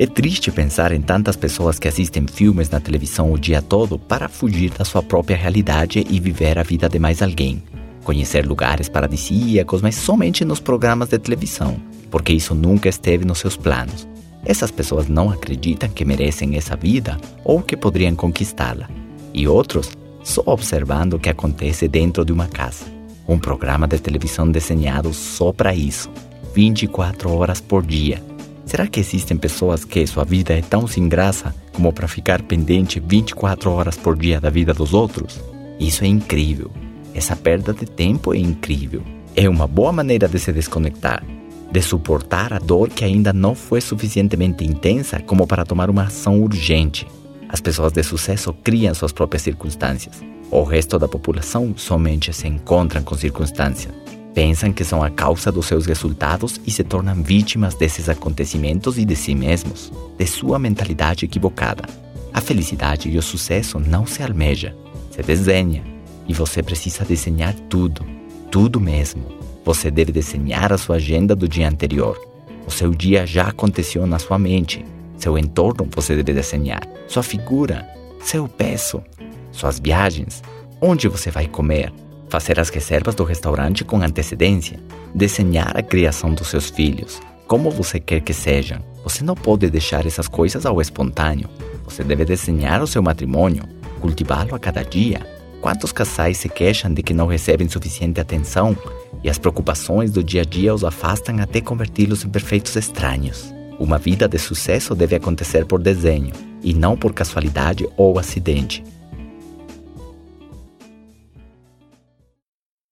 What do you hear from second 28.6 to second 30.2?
Será que existem pessoas que